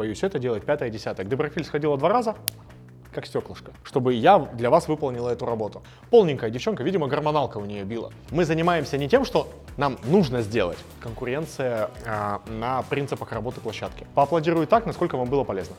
боюсь 0.00 0.22
это 0.22 0.38
делать, 0.38 0.64
пятое, 0.64 0.88
десятое. 0.88 1.26
К 1.26 1.28
Деброфиль 1.28 1.62
сходила 1.62 1.98
два 1.98 2.08
раза, 2.08 2.34
как 3.12 3.26
стеклышко, 3.26 3.72
чтобы 3.84 4.14
я 4.14 4.38
для 4.38 4.70
вас 4.70 4.88
выполнила 4.88 5.28
эту 5.28 5.44
работу. 5.44 5.82
Полненькая 6.08 6.48
девчонка, 6.48 6.82
видимо, 6.82 7.06
гормоналка 7.06 7.58
у 7.58 7.66
нее 7.66 7.84
била. 7.84 8.10
Мы 8.30 8.46
занимаемся 8.46 8.96
не 8.96 9.10
тем, 9.10 9.26
что 9.26 9.52
нам 9.76 9.98
нужно 10.04 10.40
сделать. 10.40 10.78
Конкуренция 11.02 11.90
э, 12.06 12.38
на 12.50 12.80
принципах 12.88 13.30
работы 13.32 13.60
площадки. 13.60 14.06
Поаплодирую 14.14 14.66
так, 14.66 14.86
насколько 14.86 15.18
вам 15.18 15.28
было 15.28 15.44
полезно. 15.44 15.76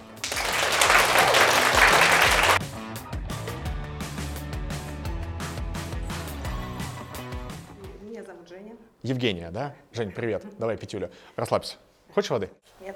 Меня 8.04 8.22
зовут 8.22 8.48
Женя. 8.48 8.76
Евгения, 9.02 9.50
да? 9.50 9.74
Жень, 9.94 10.12
привет. 10.12 10.46
Давай, 10.60 10.78
Петюля, 10.78 11.10
расслабься. 11.36 11.78
Хочешь 12.14 12.30
воды? 12.30 12.52
Нет, 12.82 12.96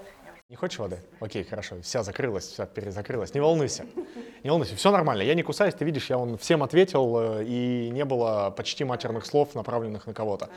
Не 0.50 0.56
хочешь 0.56 0.78
воды? 0.78 1.00
Окей, 1.20 1.44
хорошо. 1.44 1.82
Вся 1.82 2.04
закрылась, 2.04 2.46
вся 2.46 2.68
перезакрылась. 2.68 3.34
Не 3.34 3.40
волнуйся. 3.42 3.86
Не 4.44 4.50
волнуйся, 4.52 4.76
все 4.76 4.92
нормально. 4.92 5.24
Я 5.24 5.34
не 5.34 5.42
кусаюсь, 5.42 5.74
ты 5.74 5.84
видишь, 5.86 6.10
я 6.12 6.18
вон 6.20 6.38
всем 6.38 6.62
ответил, 6.62 7.18
э, 7.40 7.44
и 7.46 7.90
не 7.92 8.06
было 8.06 8.52
почти 8.52 8.84
матерных 8.84 9.26
слов, 9.26 9.56
направленных 9.56 10.06
на 10.06 10.14
кого-то. 10.14 10.50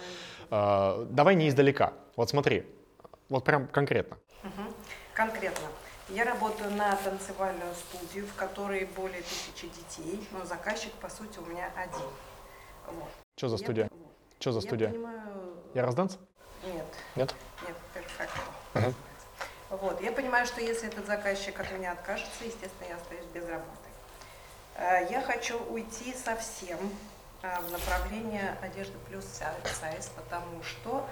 Э, 0.51 1.07
Давай 1.09 1.35
не 1.37 1.49
издалека. 1.49 1.95
Вот 2.17 2.29
смотри, 2.29 2.67
вот 3.31 3.45
прям 3.45 3.67
конкретно. 3.67 4.19
Мгм. 4.43 4.75
Конкретно. 5.15 5.67
Я 6.11 6.25
работаю 6.25 6.71
на 6.73 6.95
танцевальную 6.97 7.73
студию, 7.75 8.27
в 8.27 8.35
которой 8.35 8.85
более 8.95 9.23
тысячи 9.23 9.69
детей, 9.69 10.23
но 10.33 10.45
заказчик, 10.45 10.93
по 11.01 11.09
сути, 11.09 11.39
у 11.39 11.47
меня 11.47 11.71
один. 11.75 12.07
Вот. 12.89 13.09
Что 13.37 13.49
за 13.49 13.57
Я 13.57 13.59
студия? 13.59 13.89
вот. 13.91 14.13
Что 14.39 14.53
за 14.53 14.59
Я 14.59 14.63
студия? 14.67 14.89
понимаю... 14.91 15.55
Я 15.75 15.83
разданс? 15.83 16.19
Нет, 16.63 16.85
Нет? 17.17 17.35
нет, 17.67 17.77
перфекто. 17.95 18.95
Вот. 19.71 20.01
Я 20.01 20.13
понимаю, 20.13 20.47
что 20.47 20.63
если 20.63 20.89
этот 20.89 21.07
заказчик 21.07 21.61
от 21.61 21.71
меня 21.73 21.93
откажется, 21.93 22.45
естественно, 22.45 22.89
я 22.89 22.97
остаюсь 22.97 23.27
без 23.35 23.47
работы. 23.47 23.89
Э, 24.77 25.07
Я 25.11 25.21
хочу 25.21 25.59
уйти 25.65 26.15
совсем 26.15 26.79
э, 27.43 27.61
в 27.61 27.71
направление 27.71 28.57
одежды 28.63 28.97
плюс 29.09 29.27
сайз, 29.27 30.11
потому 30.17 30.63
что 30.63 31.07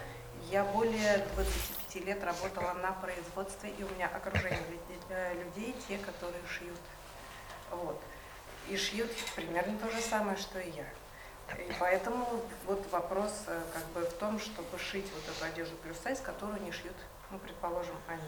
я 0.50 0.64
более 0.64 1.18
25 1.34 2.06
лет 2.06 2.24
работала 2.24 2.72
на 2.74 2.92
производстве, 2.92 3.70
и 3.70 3.82
у 3.84 3.88
меня 3.90 4.06
окружение 4.06 4.62
э, 5.10 5.34
людей, 5.34 5.74
те, 5.86 5.98
которые 5.98 6.46
шьют. 6.48 6.78
Вот. 7.70 8.00
И 8.68 8.76
шьют 8.76 9.10
примерно 9.34 9.76
то 9.78 9.90
же 9.90 10.00
самое, 10.00 10.38
что 10.38 10.58
и 10.60 10.70
я. 10.70 10.86
И 11.58 11.72
поэтому 11.78 12.42
вот 12.64 12.90
вопрос 12.90 13.44
как 13.72 13.84
бы 13.88 14.00
в 14.00 14.12
том, 14.14 14.40
чтобы 14.40 14.78
шить 14.78 15.06
вот 15.14 15.36
эту 15.36 15.44
одежду 15.44 15.76
плюс 15.76 15.96
сайз, 15.98 16.20
которую 16.20 16.60
не 16.62 16.72
шьют, 16.72 16.96
ну, 17.30 17.38
предположим, 17.38 17.94
они. 18.08 18.22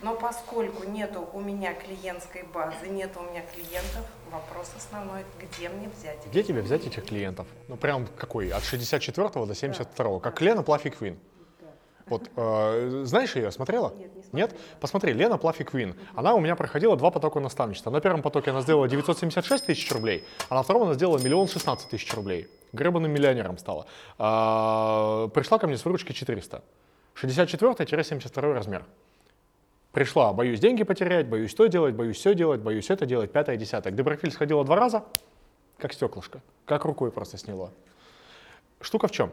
Но 0.00 0.14
поскольку 0.14 0.84
нету 0.84 1.28
у 1.32 1.40
меня 1.40 1.74
клиентской 1.74 2.44
базы, 2.54 2.88
нет 2.88 3.10
у 3.16 3.22
меня 3.22 3.42
клиентов, 3.52 4.04
вопрос 4.30 4.72
основной, 4.76 5.24
где 5.40 5.68
мне 5.68 5.88
взять? 5.88 6.18
Где 6.26 6.44
тебе 6.44 6.62
взять 6.62 6.86
этих 6.86 7.04
клиентов? 7.04 7.46
Ну 7.66 7.76
прям 7.76 8.06
какой? 8.16 8.50
От 8.50 8.62
64 8.62 9.28
до 9.46 9.54
72. 9.54 10.20
Как 10.20 10.40
Лена 10.40 10.62
Плаффи 10.62 10.90
Квин. 10.90 11.18
Вот, 12.06 12.30
э, 12.36 13.02
знаешь 13.04 13.36
ее, 13.36 13.50
смотрела? 13.50 13.92
Нет, 13.98 14.14
не 14.14 14.40
Нет? 14.40 14.56
Посмотри, 14.80 15.12
Лена 15.12 15.36
Плаффи 15.36 15.64
Квин. 15.64 15.94
Она 16.14 16.34
у 16.34 16.40
меня 16.40 16.56
проходила 16.56 16.96
два 16.96 17.10
потока 17.10 17.40
наставничества. 17.40 17.90
На 17.90 18.00
первом 18.00 18.22
потоке 18.22 18.50
она 18.50 18.62
сделала 18.62 18.88
976 18.88 19.66
тысяч 19.66 19.90
рублей, 19.92 20.24
а 20.48 20.54
на 20.54 20.62
втором 20.62 20.84
она 20.84 20.94
сделала 20.94 21.18
миллион 21.18 21.48
шестнадцать 21.48 21.90
тысяч 21.90 22.12
рублей. 22.14 22.48
Гребаным 22.72 23.10
миллионером 23.10 23.58
стала. 23.58 23.86
А, 24.18 25.28
пришла 25.28 25.58
ко 25.58 25.66
мне 25.66 25.76
с 25.76 25.84
выручки 25.84 26.12
400. 26.12 26.62
64-72 27.20 28.52
размер. 28.52 28.84
Пришла, 29.92 30.32
боюсь 30.32 30.60
деньги 30.60 30.82
потерять, 30.84 31.28
боюсь 31.28 31.54
то 31.54 31.66
делать, 31.66 31.94
боюсь 31.94 32.16
все 32.16 32.34
делать, 32.34 32.60
боюсь 32.60 32.90
это 32.90 33.06
делать, 33.06 33.32
пятое, 33.32 33.56
десятое. 33.56 33.92
К 33.92 33.96
Деброфиль 33.96 34.30
сходила 34.30 34.64
два 34.64 34.76
раза, 34.76 35.04
как 35.78 35.92
стеклышко, 35.92 36.42
как 36.66 36.84
рукой 36.84 37.10
просто 37.10 37.38
сняло. 37.38 37.72
Штука 38.80 39.08
в 39.08 39.10
чем? 39.10 39.32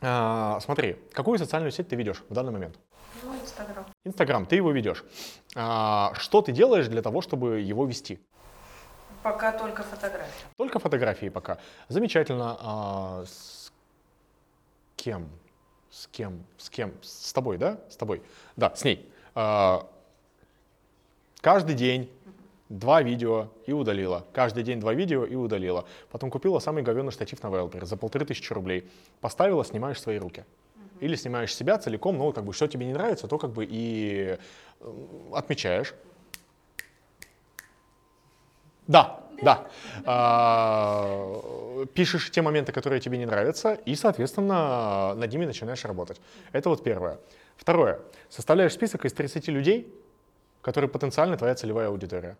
А, 0.00 0.58
смотри, 0.60 0.96
какую 1.12 1.38
социальную 1.38 1.70
сеть 1.70 1.88
ты 1.88 1.96
ведешь 1.96 2.22
в 2.28 2.34
данный 2.34 2.52
момент? 2.52 2.76
Ну, 3.22 3.34
Инстаграм. 3.40 3.86
Инстаграм, 4.04 4.46
ты 4.46 4.56
его 4.56 4.72
ведешь. 4.72 5.04
А, 5.54 6.12
что 6.14 6.42
ты 6.42 6.50
делаешь 6.50 6.88
для 6.88 7.02
того, 7.02 7.20
чтобы 7.20 7.60
его 7.60 7.86
вести? 7.86 8.20
Пока 9.22 9.52
только 9.52 9.84
фотографии. 9.84 10.46
Только 10.56 10.80
фотографии 10.80 11.28
пока. 11.28 11.58
Замечательно. 11.88 12.56
А, 12.60 13.24
с 13.24 13.72
кем? 14.96 15.28
С 15.90 16.08
кем? 16.08 16.44
С 16.58 16.68
кем? 16.68 16.92
С 17.00 17.32
тобой, 17.32 17.58
да? 17.58 17.78
С 17.88 17.96
тобой. 17.96 18.22
Да, 18.56 18.74
с 18.74 18.82
ней. 18.82 19.08
А, 19.34 19.88
каждый 21.40 21.74
день 21.74 22.10
два 22.68 23.02
видео 23.02 23.48
и 23.66 23.72
удалила. 23.72 24.24
Каждый 24.32 24.62
день 24.62 24.80
два 24.80 24.94
видео 24.94 25.24
и 25.24 25.34
удалила. 25.34 25.84
Потом 26.10 26.30
купила 26.30 26.58
самый 26.58 26.82
говенный 26.82 27.12
штатив 27.12 27.42
на 27.42 27.48
Wildberries 27.48 27.86
за 27.86 27.96
полторы 27.96 28.24
тысячи 28.24 28.52
рублей. 28.52 28.90
Поставила, 29.20 29.64
снимаешь 29.64 30.00
свои 30.00 30.18
руки. 30.18 30.44
Или 31.00 31.16
снимаешь 31.16 31.54
себя 31.54 31.78
целиком, 31.78 32.16
ну, 32.16 32.32
как 32.32 32.44
бы, 32.44 32.52
что 32.52 32.68
тебе 32.68 32.86
не 32.86 32.92
нравится, 32.92 33.26
то 33.26 33.38
как 33.38 33.50
бы 33.50 33.66
и 33.68 34.38
отмечаешь. 35.34 35.94
Да, 38.86 39.20
да. 39.42 39.66
А, 40.04 41.84
пишешь 41.94 42.30
те 42.30 42.42
моменты, 42.42 42.72
которые 42.72 43.00
тебе 43.00 43.18
не 43.18 43.26
нравятся, 43.26 43.74
и, 43.74 43.94
соответственно, 43.96 45.14
над 45.14 45.32
ними 45.32 45.44
начинаешь 45.44 45.84
работать. 45.84 46.20
Это 46.52 46.68
вот 46.68 46.84
первое. 46.84 47.18
Второе. 47.62 48.00
Составляешь 48.28 48.72
список 48.72 49.04
из 49.04 49.12
30 49.12 49.46
людей, 49.46 49.86
которые 50.62 50.90
потенциально 50.90 51.36
твоя 51.36 51.54
целевая 51.54 51.90
аудитория. 51.90 52.36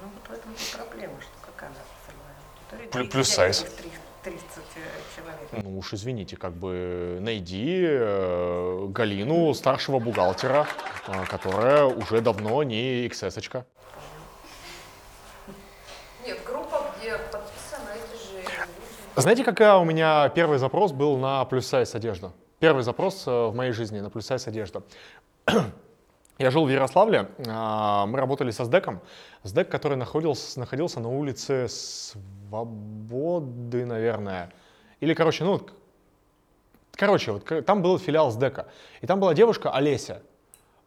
Ну, 0.00 0.08
вот 0.14 0.28
в 0.28 0.40
этом 0.40 0.54
проблема, 0.78 1.14
что 1.20 1.32
какая 1.44 1.70
она 1.70 1.78
целевая 2.06 2.86
аудитория. 2.86 3.10
Плюс 3.10 3.28
сайз. 3.28 3.62
этих 3.64 3.72
три- 3.72 3.90
30 4.22 4.44
э, 4.76 4.80
человек. 5.16 5.64
Ну 5.64 5.78
уж 5.78 5.92
извините, 5.94 6.36
как 6.36 6.52
бы 6.52 7.18
найди 7.20 7.80
э, 7.82 8.86
Галину, 8.90 9.52
старшего 9.52 9.98
бухгалтера, 9.98 10.64
э, 11.08 11.24
которая 11.26 11.86
уже 11.86 12.20
давно 12.20 12.62
не 12.62 13.08
XS-очка. 13.08 13.64
Нет, 16.24 16.38
группа, 16.46 16.84
где 17.00 17.18
подписаны 17.32 17.90
эти 17.96 18.30
же 18.30 18.36
люди. 18.42 18.52
Знаете, 19.16 19.42
какая 19.42 19.74
у 19.74 19.84
меня 19.84 20.28
первый 20.28 20.58
запрос 20.58 20.92
был 20.92 21.16
на 21.16 21.44
плюс-сайз 21.46 21.96
одежду? 21.96 22.32
Первый 22.60 22.82
запрос 22.82 23.26
э, 23.26 23.30
в 23.30 23.54
моей 23.54 23.72
жизни 23.72 24.00
на 24.00 24.10
плюс-сайз 24.10 24.46
одежду. 24.46 24.84
Я 26.38 26.50
жил 26.50 26.66
в 26.66 26.68
Ярославле, 26.68 27.30
а, 27.48 28.04
мы 28.04 28.18
работали 28.18 28.50
со 28.50 28.66
СДЭКом. 28.66 29.00
СДЭК, 29.44 29.70
который 29.70 29.96
находился, 29.96 30.60
находился 30.60 31.00
на 31.00 31.08
улице 31.08 31.68
Свободы, 31.70 32.26
наверное. 33.86 34.52
Или, 35.00 35.14
короче, 35.14 35.44
ну, 35.44 35.66
короче, 36.92 37.32
вот 37.32 37.64
там 37.64 37.80
был 37.80 37.98
филиал 37.98 38.30
СДЭКа. 38.30 38.66
И 39.00 39.06
там 39.06 39.20
была 39.20 39.32
девушка 39.32 39.70
Олеся. 39.70 40.20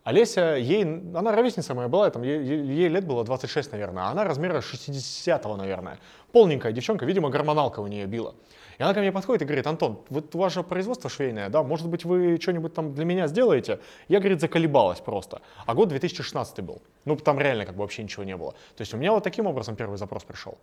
Олеся, 0.04 0.56
ей, 0.58 0.84
она 0.84 1.32
ровесница 1.32 1.74
моя 1.74 1.88
была, 1.88 2.08
там, 2.12 2.22
ей, 2.22 2.40
ей- 2.44 2.88
лет 2.88 3.08
было 3.08 3.24
26, 3.24 3.72
наверное, 3.72 4.04
а 4.04 4.12
она 4.12 4.26
размера 4.26 4.62
60 4.62 5.58
наверное. 5.58 5.98
Полненькая 6.32 6.72
девчонка, 6.72 7.06
видимо, 7.06 7.30
гормоналка 7.32 7.80
у 7.80 7.88
нее 7.88 8.06
била. 8.06 8.36
И 8.78 8.84
она 8.84 8.94
ко 8.94 9.00
мне 9.00 9.12
подходит 9.12 9.42
и 9.42 9.46
говорит, 9.46 9.68
Антон, 9.68 10.00
вот 10.10 10.52
же 10.52 10.64
производство 10.64 11.10
швейное, 11.10 11.50
да, 11.50 11.64
может 11.64 11.88
быть, 11.88 12.06
вы 12.06 12.38
что-нибудь 12.42 12.74
там 12.74 12.94
для 12.94 13.06
меня 13.06 13.28
сделаете? 13.28 13.80
Я, 14.08 14.20
говорит, 14.20 14.42
заколебалась 14.42 15.00
просто. 15.00 15.42
А 15.66 15.74
год 15.74 15.90
2016 15.90 16.62
был. 16.62 16.82
Ну, 17.06 17.16
там 17.16 17.40
реально 17.40 17.66
как 17.66 17.76
бы 17.76 17.82
вообще 17.82 18.04
ничего 18.04 18.24
не 18.24 18.36
было. 18.36 18.52
То 18.76 18.82
есть 18.82 18.94
у 18.94 18.98
меня 18.98 19.12
вот 19.12 19.24
таким 19.24 19.48
образом 19.48 19.76
первый 19.76 19.98
запрос 19.98 20.24
пришел. 20.24 20.58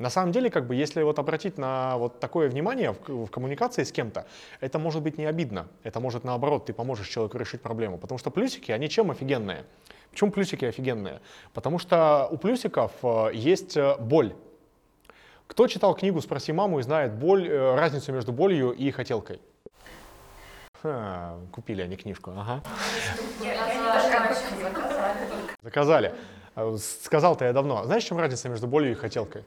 На 0.00 0.08
самом 0.08 0.32
деле, 0.32 0.48
как 0.48 0.66
бы, 0.66 0.74
если 0.74 1.02
вот 1.02 1.18
обратить 1.18 1.58
на 1.58 1.98
вот 1.98 2.20
такое 2.20 2.48
внимание 2.48 2.92
в, 2.92 3.26
в 3.26 3.30
коммуникации 3.30 3.84
с 3.84 3.92
кем-то, 3.92 4.24
это 4.60 4.78
может 4.78 5.02
быть 5.02 5.18
не 5.18 5.26
обидно. 5.26 5.68
Это 5.82 6.00
может 6.00 6.24
наоборот, 6.24 6.64
ты 6.64 6.72
поможешь 6.72 7.06
человеку 7.06 7.36
решить 7.36 7.60
проблему. 7.60 7.98
Потому 7.98 8.18
что 8.18 8.30
плюсики, 8.30 8.72
они 8.72 8.88
чем 8.88 9.10
офигенные? 9.10 9.66
Почему 10.10 10.30
плюсики 10.30 10.64
офигенные? 10.64 11.20
Потому 11.52 11.78
что 11.78 12.28
у 12.30 12.38
плюсиков 12.38 12.92
э, 13.02 13.32
есть 13.34 13.76
э, 13.76 13.96
боль. 13.98 14.32
Кто 15.50 15.66
читал 15.66 15.96
книгу 15.96 16.20
«Спроси 16.20 16.52
маму» 16.52 16.78
и 16.78 16.82
знает 16.82 17.12
боль, 17.12 17.48
э, 17.48 17.74
разницу 17.74 18.12
между 18.12 18.30
болью 18.30 18.70
и 18.70 18.92
хотелкой? 18.92 19.40
Ха, 20.80 21.38
купили 21.50 21.82
они 21.82 21.96
книжку, 21.96 22.30
ага. 22.30 22.62
Заказали. 25.60 26.14
Сказал-то 27.02 27.44
я 27.46 27.52
давно. 27.52 27.82
Знаешь, 27.84 28.04
в 28.04 28.06
чем 28.06 28.20
разница 28.20 28.48
между 28.48 28.68
болью 28.68 28.92
и 28.92 28.94
хотелкой? 28.94 29.42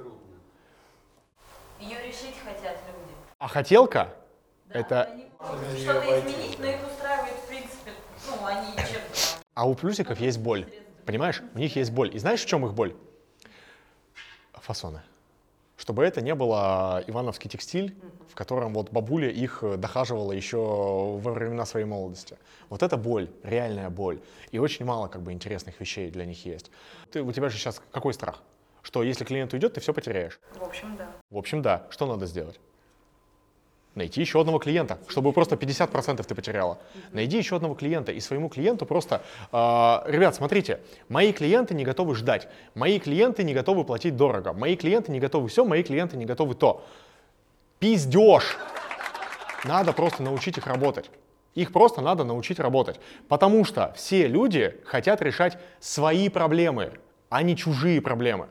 Ее 1.79 1.95
решить 2.05 2.35
хотят 2.43 2.75
люди. 2.85 3.13
А 3.39 3.47
хотелка— 3.47 4.09
это... 4.69 5.03
Они 5.03 5.29
могут 5.39 5.79
что-то 5.79 6.19
изменить, 6.19 6.59
но 6.59 6.65
их 6.65 6.85
устраивает, 6.85 7.33
в 7.33 7.47
принципе, 7.47 7.91
ну, 8.27 8.45
они 8.45 8.75
чем-то 8.75 8.89
там. 8.91 9.39
А 9.53 9.69
у 9.69 9.73
плюсиков 9.73 10.19
есть 10.19 10.39
боль. 10.39 10.65
Понимаешь? 11.05 11.41
У 11.55 11.59
них 11.59 11.77
есть 11.77 11.93
боль. 11.93 12.13
И 12.13 12.19
знаешь, 12.19 12.41
в 12.43 12.45
чем 12.45 12.65
их 12.65 12.73
боль? 12.73 12.93
Фасоны. 14.53 15.01
Чтобы 15.77 16.03
это 16.03 16.21
не 16.21 16.35
было 16.35 17.03
Ивановский 17.07 17.49
текстиль, 17.49 17.95
в 18.29 18.35
котором 18.35 18.73
вот 18.73 18.91
бабуля 18.91 19.29
их 19.29 19.63
э, 19.63 19.77
дохаживала 19.77 20.31
еще 20.31 20.57
во 20.57 21.31
времена 21.31 21.65
своей 21.65 21.85
молодости. 21.85 22.37
Вот 22.69 22.83
это 22.83 22.97
боль, 22.97 23.29
реальная 23.43 23.89
боль. 23.89 24.19
И 24.51 24.59
очень 24.59 24.85
мало 24.85 25.07
как 25.07 25.21
бы 25.21 25.31
интересных 25.31 25.79
вещей 25.79 26.09
для 26.09 26.25
них 26.25 26.45
есть. 26.45 26.71
Ты, 27.11 27.21
у 27.21 27.31
тебя 27.31 27.49
же 27.49 27.57
сейчас 27.57 27.81
какой 27.91 28.13
страх? 28.13 28.41
Что 28.81 29.03
если 29.03 29.23
клиент 29.23 29.53
уйдет, 29.53 29.73
ты 29.73 29.81
все 29.81 29.93
потеряешь. 29.93 30.39
В 30.55 30.63
общем, 30.63 30.95
да. 30.97 31.11
В 31.29 31.37
общем, 31.37 31.61
да. 31.61 31.87
Что 31.89 32.05
надо 32.05 32.25
сделать? 32.25 32.59
Найти 33.95 34.21
еще 34.21 34.39
одного 34.39 34.57
клиента, 34.57 34.97
чтобы 35.07 35.31
просто 35.33 35.55
50% 35.55 36.23
ты 36.23 36.33
потеряла. 36.33 36.79
Найди 37.11 37.37
еще 37.37 37.57
одного 37.57 37.75
клиента 37.75 38.11
и 38.11 38.19
своему 38.19 38.49
клиенту 38.49 38.87
просто, 38.87 39.21
э, 39.51 39.57
ребят, 40.11 40.33
смотрите, 40.35 40.79
мои 41.09 41.31
клиенты 41.31 41.75
не 41.75 41.83
готовы 41.83 42.15
ждать, 42.15 42.47
мои 42.73 42.99
клиенты 42.99 43.43
не 43.43 43.53
готовы 43.53 43.83
платить 43.83 44.15
дорого, 44.15 44.53
мои 44.53 44.75
клиенты 44.75 45.11
не 45.11 45.19
готовы 45.19 45.47
все, 45.47 45.63
мои 45.63 45.83
клиенты 45.83 46.17
не 46.17 46.25
готовы 46.25 46.55
то. 46.55 46.83
Пиздеж! 47.77 48.57
Надо 49.63 49.93
просто 49.93 50.23
научить 50.23 50.57
их 50.57 50.65
работать. 50.65 51.11
Их 51.53 51.71
просто 51.71 52.01
надо 52.01 52.23
научить 52.23 52.59
работать. 52.59 52.99
Потому 53.27 53.63
что 53.63 53.93
все 53.95 54.27
люди 54.27 54.75
хотят 54.85 55.21
решать 55.21 55.59
свои 55.79 56.29
проблемы, 56.29 56.93
а 57.29 57.43
не 57.43 57.55
чужие 57.55 58.01
проблемы. 58.01 58.47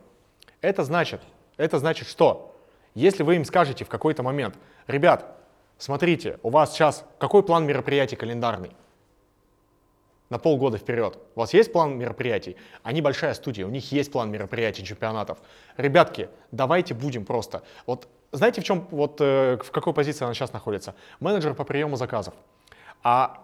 Это 0.61 0.85
значит, 0.85 1.21
это 1.57 1.79
значит 1.81 2.07
что? 2.07 2.57
Если 2.95 3.23
вы 3.23 3.37
им 3.37 3.45
скажете 3.45 3.85
в 3.85 3.89
какой-то 3.89 4.23
момент, 4.23 4.55
ребят, 4.87 5.37
смотрите, 5.79 6.39
у 6.43 6.51
вас 6.51 6.73
сейчас 6.73 7.05
какой 7.19 7.43
план 7.43 7.67
мероприятий 7.67 8.17
календарный? 8.17 8.77
На 10.31 10.39
полгода 10.39 10.79
вперед. 10.79 11.19
У 11.35 11.41
вас 11.41 11.53
есть 11.53 11.73
план 11.73 11.99
мероприятий? 11.99 12.57
Они 12.83 13.03
большая 13.03 13.35
студия, 13.35 13.67
у 13.67 13.71
них 13.71 13.93
есть 13.93 14.11
план 14.11 14.31
мероприятий, 14.31 14.83
чемпионатов. 14.83 15.39
Ребятки, 15.77 16.31
давайте 16.51 16.95
будем 16.95 17.27
просто. 17.27 17.63
Вот 17.87 18.09
знаете, 18.33 18.63
в 18.63 18.65
чем, 18.65 18.89
вот 18.91 19.21
э, 19.21 19.59
в 19.63 19.71
какой 19.71 19.93
позиции 19.93 20.25
она 20.25 20.33
сейчас 20.33 20.55
находится? 20.55 20.95
Менеджер 21.21 21.55
по 21.55 21.65
приему 21.65 21.97
заказов. 21.97 22.33
А 23.03 23.43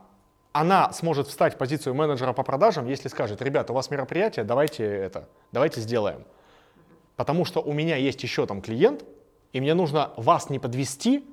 она 0.52 0.92
сможет 0.92 1.28
встать 1.28 1.54
в 1.54 1.56
позицию 1.58 1.94
менеджера 1.94 2.32
по 2.32 2.42
продажам, 2.42 2.88
если 2.88 3.08
скажет, 3.08 3.42
ребята, 3.42 3.72
у 3.72 3.76
вас 3.76 3.90
мероприятие, 3.90 4.44
давайте 4.46 4.84
это, 4.84 5.28
давайте 5.52 5.80
сделаем. 5.82 6.24
Потому 7.16 7.44
что 7.44 7.60
у 7.60 7.72
меня 7.72 7.96
есть 7.96 8.22
еще 8.22 8.46
там 8.46 8.62
клиент, 8.62 9.04
и 9.52 9.60
мне 9.60 9.74
нужно 9.74 10.12
вас 10.16 10.50
не 10.50 10.58
подвести, 10.58 11.24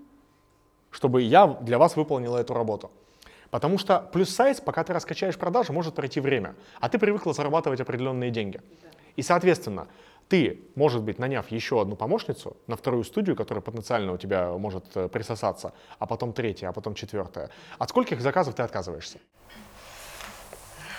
чтобы 0.91 1.21
я 1.21 1.47
для 1.47 1.77
вас 1.77 1.95
выполнила 1.95 2.37
эту 2.37 2.53
работу. 2.53 2.91
Потому 3.51 3.77
что 3.77 3.99
плюс 4.11 4.29
сайз, 4.29 4.59
пока 4.59 4.83
ты 4.83 4.93
раскачаешь 4.93 5.37
продажи, 5.37 5.71
может 5.71 5.95
пройти 5.95 6.19
время, 6.19 6.55
а 6.79 6.89
ты 6.89 6.97
привыкла 6.97 7.33
зарабатывать 7.33 7.79
определенные 7.79 8.31
деньги. 8.31 8.61
И, 9.15 9.21
соответственно, 9.21 9.87
ты, 10.27 10.61
может 10.75 11.03
быть, 11.03 11.19
наняв 11.19 11.49
еще 11.51 11.81
одну 11.81 11.95
помощницу 11.95 12.57
на 12.67 12.75
вторую 12.75 13.03
студию, 13.03 13.35
которая 13.35 13.61
потенциально 13.61 14.11
у 14.11 14.17
тебя 14.17 14.51
может 14.57 14.85
э, 14.95 15.07
присосаться, 15.07 15.73
а 15.99 16.05
потом 16.07 16.33
третья, 16.33 16.69
а 16.69 16.73
потом 16.73 16.95
четвертая, 16.95 17.49
от 17.77 17.89
скольких 17.89 18.21
заказов 18.21 18.55
ты 18.55 18.63
отказываешься? 18.63 19.19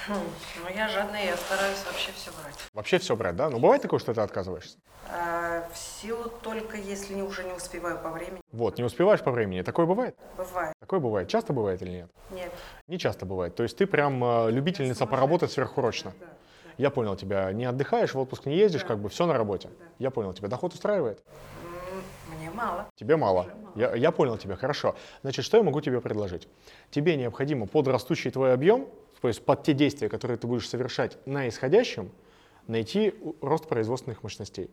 Ну, 0.08 0.70
я 0.75 0.88
жадная, 0.88 1.25
я 1.25 1.37
стараюсь 1.37 1.85
вообще 1.85 2.12
все 2.12 2.31
брать. 2.31 2.55
Вообще 2.73 2.99
все 2.99 3.17
брать, 3.17 3.37
да? 3.37 3.50
Но 3.50 3.58
бывает 3.58 3.82
такое, 3.82 3.99
что 3.99 4.14
ты 4.14 4.20
отказываешься? 4.20 4.79
А, 5.11 5.69
в 5.73 5.76
силу 5.76 6.31
только 6.43 6.76
если 6.76 7.14
не, 7.14 7.23
уже 7.23 7.44
не 7.44 7.53
успеваю 7.53 7.99
по 7.99 8.11
времени. 8.11 8.41
Вот, 8.53 8.79
не 8.79 8.85
успеваешь 8.85 9.20
по 9.20 9.31
времени. 9.31 9.62
Такое 9.62 9.87
бывает? 9.87 10.17
Бывает. 10.37 10.75
Такое 10.81 11.00
бывает. 11.00 11.29
Часто 11.29 11.53
бывает 11.53 11.82
или 11.82 11.91
нет? 11.91 12.11
Нет. 12.31 12.53
Не 12.87 12.99
часто 12.99 13.26
бывает. 13.26 13.55
То 13.56 13.62
есть 13.62 13.76
ты 13.76 13.87
прям 13.87 14.23
э, 14.25 14.50
любительница 14.50 15.06
поработать 15.06 15.50
сверхурочно. 15.50 16.12
Да. 16.20 16.26
Я 16.79 16.91
понял 16.91 17.17
тебя. 17.17 17.53
Не 17.53 17.64
отдыхаешь, 17.64 18.14
в 18.14 18.19
отпуск 18.19 18.47
не 18.47 18.56
ездишь, 18.56 18.82
Да. 18.82 18.88
как 18.88 18.99
бы 19.00 19.08
все 19.08 19.26
на 19.26 19.35
работе. 19.35 19.69
Да. 19.79 19.85
Я 19.99 20.11
понял 20.11 20.32
тебя. 20.35 20.49
Доход 20.49 20.75
устраивает? 20.75 21.23
Мне 22.38 22.50
мало. 22.50 22.87
Тебе 22.97 23.17
мало. 23.17 23.41
Уже 23.43 23.55
мало. 23.55 23.73
Я, 23.75 23.94
я 23.94 24.11
понял 24.12 24.37
тебя, 24.38 24.56
хорошо. 24.56 24.94
Значит, 25.23 25.44
что 25.44 25.56
я 25.56 25.62
могу 25.62 25.81
тебе 25.81 26.00
предложить? 26.00 26.49
Тебе 26.91 27.17
необходимо 27.17 27.67
под 27.67 27.88
растущий 27.88 28.31
твой 28.31 28.53
объем, 28.53 28.88
то 29.26 29.28
есть 29.28 29.44
под 29.44 29.64
те 29.64 29.73
действия, 29.73 30.08
которые 30.08 30.38
ты 30.38 30.46
будешь 30.46 30.69
совершать 30.69 31.19
на 31.26 31.49
исходящем, 31.49 32.12
найти 32.69 33.12
рост 33.40 33.67
производственных 33.67 34.23
мощностей. 34.23 34.70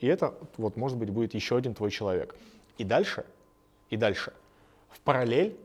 И 0.00 0.08
это, 0.08 0.34
вот, 0.56 0.76
может 0.76 0.98
быть, 0.98 1.10
будет 1.10 1.32
еще 1.32 1.56
один 1.56 1.74
твой 1.74 1.92
человек. 1.92 2.34
И 2.76 2.82
дальше, 2.82 3.24
и 3.88 3.96
дальше, 3.96 4.32
в 4.88 4.98
параллель 4.98 5.56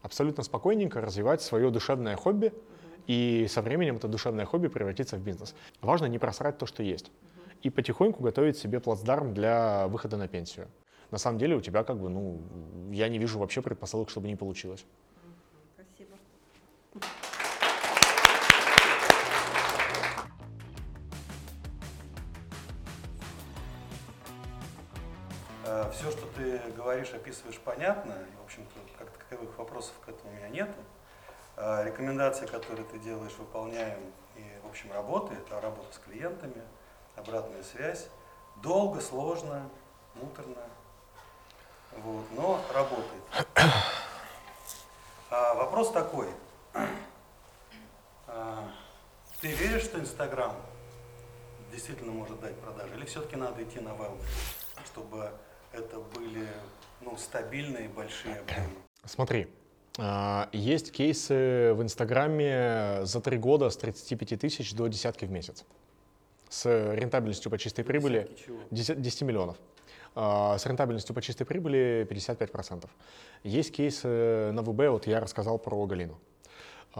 абсолютно 0.00 0.44
спокойненько 0.44 1.02
развивать 1.02 1.42
свое 1.42 1.70
душевное 1.70 2.16
хобби, 2.16 2.54
и 3.06 3.46
со 3.50 3.60
временем 3.60 3.96
это 3.96 4.08
душевное 4.08 4.46
хобби 4.46 4.68
превратится 4.68 5.16
в 5.18 5.20
бизнес. 5.20 5.54
Важно 5.82 6.06
не 6.06 6.18
просрать 6.18 6.56
то, 6.56 6.64
что 6.64 6.82
есть, 6.82 7.12
и 7.60 7.68
потихоньку 7.68 8.22
готовить 8.22 8.56
себе 8.56 8.80
плацдарм 8.80 9.34
для 9.34 9.88
выхода 9.88 10.16
на 10.16 10.26
пенсию. 10.26 10.68
На 11.10 11.18
самом 11.18 11.36
деле 11.36 11.54
у 11.54 11.60
тебя 11.60 11.84
как 11.84 12.00
бы, 12.00 12.08
ну, 12.08 12.40
я 12.90 13.10
не 13.10 13.18
вижу 13.18 13.38
вообще 13.38 13.60
предпосылок, 13.60 14.08
чтобы 14.08 14.26
не 14.26 14.36
получилось. 14.36 14.86
Все, 25.92 26.10
что 26.10 26.26
ты 26.36 26.58
говоришь, 26.76 27.12
описываешь, 27.12 27.58
понятно. 27.58 28.12
И, 28.12 28.36
в 28.40 28.44
общем-то, 28.44 28.74
как 28.98 29.10
таковых 29.10 29.56
вопросов 29.56 29.94
к 30.04 30.08
этому 30.08 30.30
у 30.30 30.34
меня 30.34 30.48
нету. 30.48 30.78
Э, 31.56 31.84
Рекомендации, 31.84 32.46
которые 32.46 32.84
ты 32.86 32.98
делаешь, 32.98 33.32
выполняем 33.38 33.98
и, 34.36 34.44
в 34.62 34.68
общем, 34.68 34.92
работает. 34.92 35.46
А 35.50 35.60
работа 35.60 35.92
с 35.94 35.98
клиентами, 35.98 36.62
обратная 37.16 37.62
связь. 37.62 38.08
Долго, 38.56 39.00
сложно, 39.00 39.68
муторно. 40.14 40.62
Вот, 41.96 42.24
но 42.32 42.60
работает. 42.74 43.22
А, 45.30 45.54
вопрос 45.54 45.92
такой. 45.92 46.28
А, 48.26 48.70
ты 49.40 49.48
веришь, 49.48 49.82
что 49.82 49.98
Инстаграм 49.98 50.54
действительно 51.70 52.12
может 52.12 52.40
дать 52.40 52.58
продажи? 52.60 52.94
Или 52.94 53.04
все-таки 53.04 53.36
надо 53.36 53.62
идти 53.62 53.80
на 53.80 53.90
Wildberries, 53.90 54.86
чтобы 54.86 55.32
это 55.78 56.00
были 56.00 56.46
ну, 57.00 57.16
стабильные 57.16 57.88
большие 57.88 58.36
объемы? 58.36 58.70
Смотри, 59.04 59.48
а, 59.98 60.48
есть 60.52 60.92
кейсы 60.92 61.72
в 61.74 61.82
Инстаграме 61.82 63.00
за 63.04 63.20
три 63.20 63.38
года 63.38 63.70
с 63.70 63.76
35 63.76 64.40
тысяч 64.40 64.74
до 64.74 64.88
десятки 64.88 65.24
в 65.24 65.30
месяц. 65.30 65.64
С 66.48 66.66
рентабельностью 66.94 67.50
по 67.50 67.58
чистой 67.58 67.84
прибыли 67.84 68.22
Десятки 68.22 68.44
чего? 68.44 68.58
10, 68.70 69.02
10 69.02 69.22
миллионов. 69.22 69.56
А, 70.14 70.58
С 70.58 70.66
рентабельностью 70.66 71.14
по 71.14 71.22
чистой 71.22 71.44
прибыли 71.44 72.06
55%. 72.10 72.88
Есть 73.44 73.72
кейсы 73.72 74.50
на 74.52 74.62
ВБ, 74.62 74.88
вот 74.90 75.06
я 75.06 75.20
рассказал 75.20 75.58
про 75.58 75.86
Галину. 75.86 76.18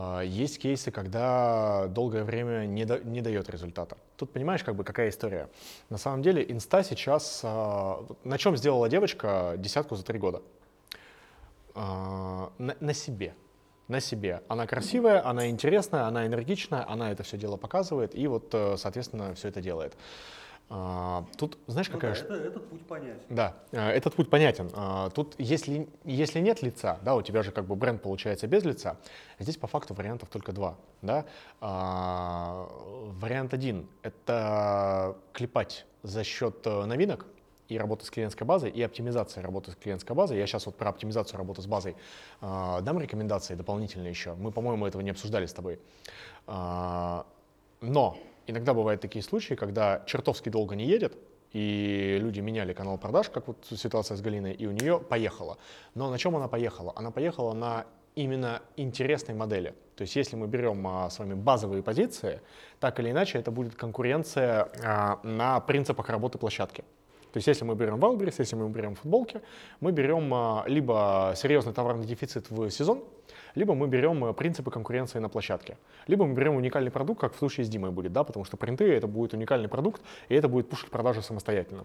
А, 0.00 0.20
Есть 0.22 0.60
кейсы, 0.60 0.92
когда 0.92 1.86
долгое 1.88 2.22
время 2.22 2.66
не, 2.66 2.84
да- 2.84 3.00
не 3.00 3.20
дает 3.20 3.50
результата. 3.50 3.96
Тут 4.16 4.32
понимаешь, 4.32 4.62
как 4.62 4.76
бы 4.76 4.84
какая 4.84 5.08
история. 5.08 5.48
На 5.90 5.98
самом 5.98 6.22
деле 6.22 6.44
инста 6.48 6.84
сейчас... 6.84 7.40
а, 7.42 8.04
На 8.22 8.38
чем 8.38 8.56
сделала 8.56 8.88
девочка 8.88 9.54
десятку 9.58 9.96
за 9.96 10.04
три 10.04 10.20
года? 10.20 10.40
А, 11.74 12.52
На, 12.58 12.76
на 12.78 12.94
себе. 12.94 13.34
На 13.88 13.98
себе. 14.00 14.42
Она 14.48 14.66
красивая, 14.68 15.26
она 15.26 15.48
интересная, 15.48 16.04
она 16.04 16.26
энергичная, 16.26 16.88
она 16.88 17.10
это 17.10 17.24
все 17.24 17.36
дело 17.36 17.56
показывает 17.56 18.14
и 18.14 18.26
вот, 18.28 18.50
э, 18.54 18.76
соответственно, 18.76 19.34
все 19.34 19.48
это 19.48 19.60
делает. 19.62 19.96
А, 20.70 21.24
Тут, 21.38 21.58
знаешь, 21.66 21.88
Ну 21.88 21.94
какая 21.94 22.14
да, 22.14 22.20
это, 22.20 22.34
этот 22.34 22.68
путь 22.68 22.86
понятен. 22.86 23.22
да, 23.30 23.56
э, 23.72 23.88
этот 23.90 24.14
путь 24.14 24.28
понятен. 24.28 24.70
А, 24.74 25.08
Тут, 25.10 25.34
если, 25.38 25.88
если 26.04 26.40
нет 26.40 26.62
лица, 26.62 26.98
да, 27.02 27.14
у 27.14 27.22
тебя 27.22 27.42
же 27.42 27.52
как 27.52 27.64
бы 27.64 27.74
бренд 27.74 28.02
получается 28.02 28.46
без 28.46 28.64
лица, 28.64 28.98
здесь 29.38 29.56
по 29.56 29.66
факту 29.66 29.94
вариантов 29.94 30.28
только 30.28 30.52
два. 30.52 30.76
Да? 31.00 31.24
А, 31.60 32.68
Вариант 33.20 33.54
один— 33.54 33.88
это 34.02 35.16
клепать 35.32 35.86
за 36.02 36.22
счет 36.22 36.66
э, 36.66 36.84
новинок 36.84 37.24
и 37.68 37.78
работы 37.78 38.04
с 38.06 38.10
клиентской 38.10 38.46
базой, 38.46 38.70
и 38.70 38.82
оптимизация 38.82 39.42
работы 39.42 39.72
с 39.72 39.76
клиентской 39.76 40.14
базой. 40.16 40.38
Я 40.38 40.46
сейчас 40.46 40.66
вот 40.66 40.76
про 40.76 40.88
оптимизацию 40.90 41.36
работы 41.38 41.60
с 41.62 41.66
базой 41.66 41.96
а, 42.40 42.80
дам 42.80 42.98
рекомендации 42.98 43.54
дополнительные 43.54 44.10
еще. 44.10 44.34
Мы, 44.34 44.52
по-моему, 44.52 44.86
этого 44.86 45.02
не 45.02 45.10
обсуждали 45.10 45.44
с 45.46 45.52
тобой. 45.52 45.78
А, 46.46 47.26
Но 47.80 48.16
иногда 48.48 48.74
бывают 48.74 49.00
такие 49.00 49.22
случаи, 49.22 49.54
когда 49.54 50.02
чертовски 50.06 50.48
долго 50.48 50.74
не 50.74 50.86
едет, 50.86 51.16
и 51.52 52.18
люди 52.20 52.40
меняли 52.40 52.72
канал 52.72 52.98
продаж, 52.98 53.30
как 53.30 53.48
вот 53.48 53.66
ситуация 53.70 54.16
с 54.16 54.20
Галиной, 54.20 54.52
и 54.52 54.66
у 54.66 54.72
нее 54.72 54.98
поехала. 54.98 55.56
Но 55.94 56.10
на 56.10 56.18
чем 56.18 56.36
она 56.36 56.48
поехала? 56.48 56.92
Она 56.96 57.10
поехала 57.10 57.54
на 57.54 57.86
именно 58.14 58.60
интересной 58.76 59.34
модели. 59.34 59.74
То 59.96 60.02
есть 60.02 60.16
если 60.16 60.36
мы 60.36 60.46
берем 60.46 60.86
а, 60.86 61.08
с 61.08 61.18
вами 61.18 61.34
базовые 61.34 61.82
позиции, 61.82 62.40
так 62.80 62.98
или 63.00 63.10
иначе 63.10 63.38
это 63.38 63.50
будет 63.50 63.76
конкуренция 63.76 64.68
а, 64.84 65.20
на 65.22 65.60
принципах 65.60 66.08
работы 66.08 66.38
площадки. 66.38 66.84
То 67.32 67.38
есть 67.38 67.46
если 67.46 67.64
мы 67.64 67.74
берем 67.74 67.96
Wildberries, 67.96 68.36
если 68.38 68.56
мы 68.56 68.68
берем 68.68 68.94
футболки, 68.94 69.40
мы 69.80 69.92
берем 69.92 70.32
а, 70.32 70.64
либо 70.66 71.34
серьезный 71.36 71.72
товарный 71.72 72.06
дефицит 72.06 72.50
в 72.50 72.70
сезон, 72.70 73.02
Либо 73.54 73.74
мы 73.74 73.88
берем 73.88 74.24
э, 74.24 74.32
принципы 74.32 74.70
конкуренции 74.70 75.18
на 75.18 75.28
площадке. 75.28 75.76
Либо 76.06 76.24
мы 76.26 76.34
берем 76.34 76.56
уникальный 76.56 76.90
продукт, 76.90 77.20
как 77.20 77.34
в 77.34 77.38
случае 77.38 77.64
с 77.64 77.68
Димой 77.68 77.90
будет, 77.90 78.12
да, 78.12 78.24
потому 78.24 78.44
что 78.44 78.56
принты 78.56 78.84
это 78.92 79.06
будет 79.06 79.34
уникальный 79.34 79.68
продукт, 79.68 80.02
и 80.28 80.34
это 80.34 80.48
будет 80.48 80.68
пушить 80.68 80.90
продажи 80.90 81.22
самостоятельно. 81.22 81.84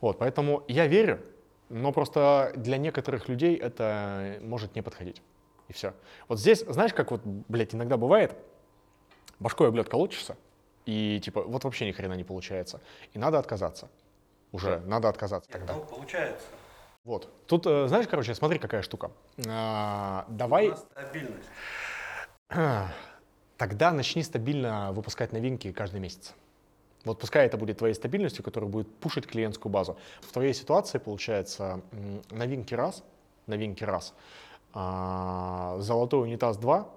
Вот, 0.00 0.18
поэтому 0.18 0.62
я 0.68 0.86
верю, 0.86 1.20
но 1.68 1.92
просто 1.92 2.52
для 2.56 2.76
некоторых 2.76 3.28
людей 3.28 3.56
это 3.56 4.38
может 4.42 4.74
не 4.74 4.82
подходить. 4.82 5.22
И 5.68 5.72
все. 5.72 5.92
Вот 6.28 6.38
здесь, 6.38 6.64
знаешь, 6.68 6.92
как 6.92 7.10
вот, 7.10 7.22
блядь, 7.24 7.74
иногда 7.74 7.96
бывает, 7.96 8.34
башкой 9.40 9.68
об 9.68 9.76
лед 9.76 9.88
колотишься, 9.88 10.36
и 10.84 11.20
типа 11.22 11.42
вот 11.42 11.64
вообще 11.64 11.86
ни 11.86 11.92
хрена 11.92 12.14
не 12.14 12.24
получается. 12.24 12.80
И 13.12 13.18
надо 13.18 13.38
отказаться. 13.38 13.88
Уже 14.56 14.80
надо 14.86 15.08
отказаться 15.08 15.50
тогда. 15.50 15.74
Ну, 15.74 15.84
получается. 15.84 16.46
Вот. 17.04 17.28
Тут, 17.46 17.66
э, 17.66 17.86
знаешь, 17.88 18.08
короче, 18.08 18.34
смотри, 18.34 18.58
какая 18.58 18.82
штука. 18.82 19.10
А, 19.46 20.24
давай 20.28 20.68
У 20.68 20.70
нас 20.70 20.80
стабильность. 20.80 21.48
тогда 23.58 23.92
начни 23.92 24.22
стабильно 24.22 24.92
выпускать 24.92 25.32
новинки 25.32 25.72
каждый 25.72 26.00
месяц. 26.00 26.34
Вот 27.04 27.20
пускай 27.20 27.46
это 27.46 27.58
будет 27.58 27.78
твоей 27.78 27.94
стабильностью, 27.94 28.42
которая 28.42 28.68
будет 28.68 28.92
пушить 28.98 29.26
клиентскую 29.26 29.70
базу. 29.70 29.96
В 30.22 30.32
твоей 30.32 30.54
ситуации 30.54 30.98
получается 30.98 31.80
новинки 32.30 32.74
раз, 32.74 33.04
новинки 33.46 33.84
раз, 33.84 34.14
а, 34.72 35.76
золотой 35.80 36.22
унитаз 36.22 36.56
два 36.56 36.88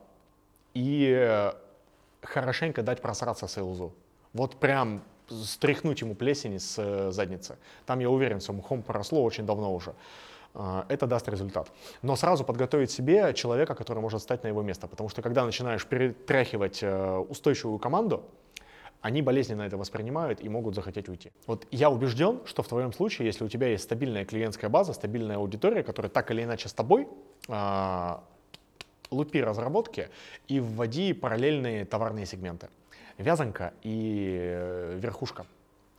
и 0.74 1.52
хорошенько 2.22 2.82
дать 2.84 3.02
просраться 3.02 3.48
сейлзу. 3.48 3.94
Вот 4.34 4.56
прям 4.56 5.04
стряхнуть 5.30 6.02
ему 6.02 6.16
плесени 6.16 6.58
с 6.58 6.76
э, 6.78 7.12
задницы. 7.12 7.58
Там, 7.86 8.00
я 8.00 8.10
уверен, 8.10 8.40
все 8.40 8.54
мухом 8.54 8.82
поросло 8.82 9.24
очень 9.24 9.46
давно 9.46 9.74
уже. 9.74 9.94
А, 10.54 10.86
Это 10.90 11.08
даст 11.08 11.28
результат. 11.28 11.72
Но 12.02 12.16
сразу 12.16 12.44
подготовить 12.44 12.92
себе 12.92 13.34
человека, 13.34 13.76
который 13.76 14.00
может 14.00 14.22
стать 14.22 14.44
на 14.44 14.48
его 14.48 14.62
место. 14.62 14.88
Потому 14.88 15.10
что 15.10 15.22
когда 15.22 15.46
начинаешь 15.46 15.86
перетряхивать 15.86 16.80
э, 16.82 17.18
устойчивую 17.30 17.80
команду, 17.80 18.24
они 19.02 19.22
болезненно 19.22 19.62
это 19.62 19.78
воспринимают 19.78 20.44
и 20.44 20.50
могут 20.50 20.76
захотеть 20.76 21.08
уйти. 21.08 21.32
Вот 21.48 21.66
я 21.72 21.90
убежден, 21.90 22.42
что 22.46 22.64
в 22.64 22.68
твоем 22.68 22.92
случае, 22.92 23.28
если 23.28 23.46
у 23.46 23.48
тебя 23.48 23.68
есть 23.68 23.86
стабильная 23.86 24.26
клиентская 24.26 24.70
база, 24.70 24.94
стабильная 24.94 25.38
аудитория, 25.38 25.84
которая 25.84 26.10
так 26.10 26.32
или 26.32 26.44
иначе 26.44 26.68
с 26.68 26.74
тобой, 26.74 27.08
а, 27.48 28.24
лупи 29.12 29.42
разработки 29.42 30.10
и 30.48 30.60
вводи 30.60 31.14
параллельные 31.14 31.86
товарные 31.86 32.26
сегменты. 32.26 32.70
Вязанка 33.20 33.74
и 33.84 34.40
э, 34.42 34.98
верхушка. 34.98 35.46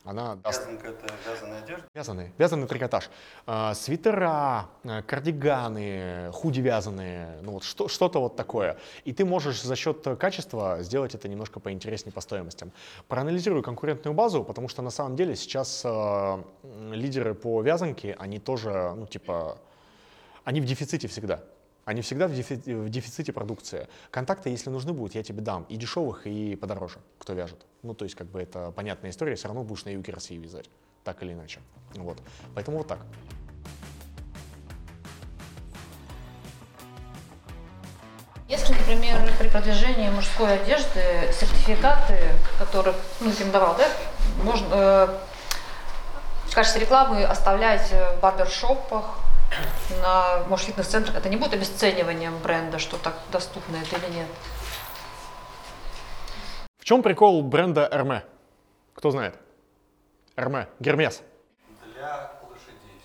Она 0.04 0.36
даст 0.36 0.62
Вязанка 0.62 0.88
это 0.88 1.14
вязаная 1.28 1.62
одежда. 1.62 1.84
Вязаный, 1.94 2.32
вязаный 2.38 2.66
трикотаж. 2.66 3.10
А, 3.46 3.74
свитера, 3.74 4.70
а, 4.82 5.02
кардиганы, 5.02 6.30
худи 6.32 6.60
вязаные, 6.60 7.36
ну 7.42 7.52
вот 7.52 7.64
что, 7.64 7.88
что-то 7.88 8.20
вот 8.20 8.36
такое. 8.36 8.78
И 9.04 9.12
ты 9.12 9.26
можешь 9.26 9.60
за 9.62 9.76
счет 9.76 10.06
качества 10.18 10.78
сделать 10.80 11.14
это 11.14 11.28
немножко 11.28 11.60
поинтереснее 11.60 12.14
по 12.14 12.22
стоимостям. 12.22 12.72
Проанализируй 13.08 13.62
конкурентную 13.62 14.14
базу, 14.14 14.42
потому 14.42 14.68
что 14.68 14.80
на 14.80 14.90
самом 14.90 15.16
деле 15.16 15.36
сейчас 15.36 15.82
а, 15.84 16.42
м, 16.62 16.94
лидеры 16.94 17.34
по 17.34 17.60
вязанке, 17.60 18.16
они 18.18 18.38
тоже, 18.38 18.94
ну 18.96 19.06
типа, 19.06 19.58
они 20.44 20.62
в 20.62 20.64
дефиците 20.64 21.06
всегда. 21.08 21.42
Они 21.84 22.02
всегда 22.02 22.28
в, 22.28 22.32
дефи- 22.32 22.84
в 22.84 22.88
дефиците 22.88 23.32
продукции. 23.32 23.88
Контакты, 24.10 24.50
если 24.50 24.70
нужны 24.70 24.92
будут, 24.92 25.14
я 25.14 25.22
тебе 25.22 25.40
дам. 25.40 25.64
И 25.68 25.76
дешевых, 25.76 26.26
и 26.26 26.56
подороже, 26.56 26.98
кто 27.18 27.32
вяжет. 27.32 27.66
Ну, 27.82 27.94
то 27.94 28.04
есть, 28.04 28.14
как 28.14 28.26
бы 28.28 28.40
это 28.40 28.70
понятная 28.70 29.10
история, 29.10 29.34
все 29.34 29.48
равно 29.48 29.64
будешь 29.64 29.84
на 29.84 29.90
юге 29.90 30.12
России 30.12 30.36
вязать. 30.36 30.68
Так 31.04 31.22
или 31.22 31.32
иначе. 31.32 31.60
Вот. 31.94 32.18
Поэтому 32.54 32.78
вот 32.78 32.88
так. 32.88 33.00
Если, 38.48 38.74
например, 38.74 39.16
при 39.38 39.48
продвижении 39.48 40.10
мужской 40.10 40.54
одежды 40.54 41.32
сертификаты, 41.32 42.18
которых 42.58 42.96
ну, 43.20 43.30
им 43.30 43.52
давал, 43.52 43.76
да, 43.76 43.88
можно 44.42 44.68
э, 44.72 45.18
в 46.46 46.54
качестве 46.54 46.80
рекламы 46.80 47.22
оставлять 47.22 47.92
в 47.92 48.20
барбершопах, 48.20 49.20
на, 50.02 50.44
может, 50.48 50.66
фитнес-центрах, 50.66 51.16
это 51.16 51.28
не 51.28 51.36
будет 51.36 51.54
обесцениванием 51.54 52.38
бренда, 52.38 52.78
что 52.78 52.96
так 52.96 53.14
доступно 53.32 53.76
это 53.76 53.96
или 53.96 54.14
нет? 54.14 54.26
В 56.78 56.84
чем 56.84 57.02
прикол 57.02 57.42
бренда 57.42 57.88
Hermé? 57.92 58.22
Кто 58.94 59.10
знает? 59.10 59.34
Hermé, 60.36 60.66
Гермес. 60.80 61.22
Для 61.94 62.30
лошадей. 62.48 63.02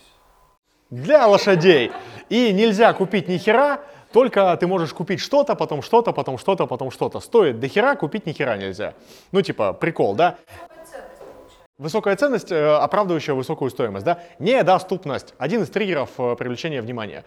Для 0.89 1.27
лошадей. 1.27 1.91
И 2.29 2.53
нельзя 2.53 2.93
купить 2.93 3.27
ни 3.27 3.37
хера, 3.37 3.81
только 4.11 4.55
ты 4.57 4.65
можешь 4.65 4.93
купить 4.93 5.19
что-то, 5.19 5.55
потом 5.55 5.81
что-то, 5.81 6.13
потом 6.13 6.37
что-то, 6.37 6.67
потом 6.67 6.89
что-то. 6.89 7.19
Стоит 7.19 7.59
до 7.59 7.67
хера, 7.67 7.95
купить 7.95 8.25
ни 8.25 8.31
хера 8.31 8.55
нельзя. 8.55 8.93
Ну, 9.31 9.41
типа, 9.41 9.73
прикол, 9.73 10.15
да? 10.15 10.37
Высокая 11.77 12.15
ценность, 12.15 12.53
э, 12.53 12.75
оправдывающая 12.77 13.33
высокую 13.33 13.69
стоимость, 13.69 14.05
да? 14.05 14.23
Недоступность. 14.39 15.33
Один 15.37 15.61
из 15.61 15.69
триггеров 15.69 16.09
э, 16.17 16.37
привлечения 16.37 16.81
внимания. 16.81 17.25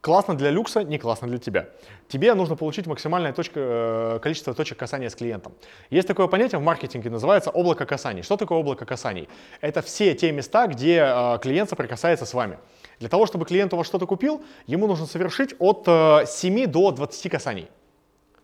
Классно 0.00 0.34
для 0.34 0.48
люкса, 0.48 0.82
не 0.82 0.98
классно 0.98 1.28
для 1.28 1.36
тебя. 1.36 1.68
Тебе 2.08 2.32
нужно 2.32 2.56
получить 2.56 2.86
максимальное 2.86 3.34
точка, 3.34 3.60
э, 3.60 4.18
количество 4.22 4.54
точек 4.54 4.78
касания 4.78 5.10
с 5.10 5.14
клиентом. 5.14 5.52
Есть 5.90 6.08
такое 6.08 6.28
понятие 6.28 6.60
в 6.60 6.62
маркетинге, 6.62 7.10
называется 7.10 7.50
облако 7.50 7.84
касаний. 7.84 8.22
Что 8.22 8.38
такое 8.38 8.56
облако 8.56 8.86
касаний? 8.86 9.28
Это 9.60 9.82
все 9.82 10.14
те 10.14 10.32
места, 10.32 10.66
где 10.66 11.38
клиент 11.42 11.68
соприкасается 11.68 12.24
с 12.24 12.32
вами. 12.32 12.58
Для 13.00 13.10
того, 13.10 13.26
чтобы 13.26 13.44
клиент 13.44 13.74
у 13.74 13.76
вас 13.76 13.86
что-то 13.86 14.06
купил, 14.06 14.42
ему 14.66 14.86
нужно 14.86 15.04
совершить 15.04 15.54
от 15.58 15.84
э, 15.86 16.24
7 16.26 16.66
до 16.68 16.90
20 16.90 17.30
касаний. 17.30 17.68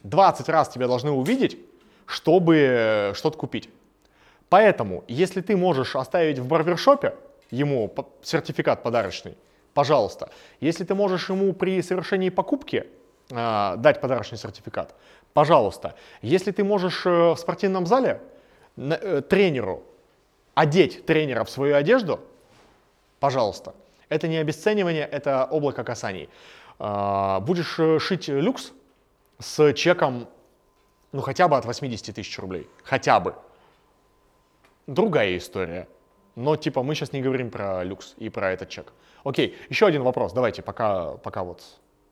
20 0.03 0.51
раз 0.51 0.69
тебя 0.69 0.87
должны 0.87 1.11
увидеть, 1.11 1.57
чтобы 2.05 3.13
что-то 3.15 3.39
купить. 3.39 3.71
Поэтому, 4.51 5.05
если 5.09 5.41
ты 5.41 5.57
можешь 5.57 5.97
оставить 5.97 6.39
в 6.39 6.47
барбершопе 6.47 7.15
ему 7.51 7.91
сертификат 8.23 8.83
подарочный, 8.83 9.39
пожалуйста. 9.75 10.31
Если 10.61 10.85
ты 10.85 10.95
можешь 10.95 11.31
ему 11.31 11.53
при 11.53 11.81
совершении 11.83 12.31
покупки 12.31 12.87
а, 13.33 13.77
дать 13.77 14.01
подарочный 14.01 14.39
сертификат, 14.39 14.95
пожалуйста. 15.33 15.95
Если 16.21 16.51
ты 16.51 16.65
можешь 16.65 17.07
э, 17.07 17.11
в 17.11 17.37
спортивном 17.37 17.87
зале 17.87 18.21
на- 18.75 18.95
э, 18.95 19.23
тренеру 19.23 19.85
одеть 20.55 21.07
тренера 21.07 21.45
в 21.45 21.51
свою 21.51 21.77
одежду, 21.77 22.19
пожалуйста. 23.21 23.75
Это 24.09 24.27
не 24.27 24.39
обесценивание, 24.39 25.07
это 25.07 25.45
облако 25.45 25.85
касаний. 25.85 26.29
А, 26.81 27.39
Будешь 27.39 27.79
э, 27.79 28.01
шить 28.01 28.27
люкс 28.29 28.73
с 29.39 29.73
чеком, 29.75 30.27
ну 31.13 31.21
хотя 31.21 31.47
бы 31.47 31.57
от 31.57 31.65
80 31.65 32.17
тысяч 32.17 32.37
рублей, 32.41 32.69
хотя 32.83 33.21
бы 33.21 33.37
другая 34.95 35.37
история. 35.37 35.89
Но 36.37 36.57
типа 36.57 36.83
мы 36.83 36.95
сейчас 36.95 37.13
не 37.13 37.23
говорим 37.23 37.51
про 37.51 37.83
люкс 37.85 38.15
и 38.19 38.29
про 38.29 38.53
этот 38.53 38.69
чек. 38.69 38.93
Окей, 39.25 39.57
еще 39.69 39.87
один 39.87 40.03
вопрос. 40.03 40.33
Давайте, 40.33 40.63
пока, 40.63 41.13
пока 41.19 41.43
вот. 41.43 41.63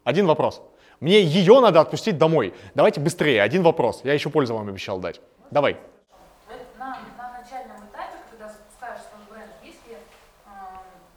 Один 0.04 0.26
вопрос. 0.26 0.62
Мне 1.00 1.22
ее 1.22 1.60
надо 1.60 1.80
отпустить 1.80 2.18
домой. 2.18 2.54
Давайте 2.74 3.00
быстрее. 3.00 3.42
Один 3.42 3.62
вопрос. 3.62 4.00
Я 4.04 4.14
еще 4.14 4.30
пользу 4.30 4.54
вам 4.54 4.68
обещал 4.68 4.98
дать. 4.98 5.20
Давай. 5.50 5.76
На, 6.78 6.98
на 7.16 7.38
начальном 7.38 7.76
этапе, 7.76 8.16
когда 8.30 8.48
запускаешь 8.48 9.00
свой 9.02 9.22
бренд, 9.30 9.52
есть 9.62 9.86
ли 9.88 9.94
э, 9.94 10.50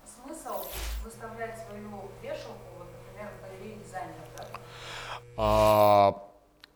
смысл 0.06 0.66
выставлять 1.04 1.58
свою 1.66 2.10
вешалку, 2.22 2.60
вот, 2.78 2.88
например, 2.94 3.32
в 3.38 3.42
галерее 3.44 3.78
дизайнеров, 3.78 4.28
да? 4.38 4.46
А, 5.38 6.28